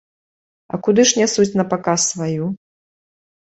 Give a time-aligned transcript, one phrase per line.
[0.73, 2.45] А куды ж нясуць напаказ сваю?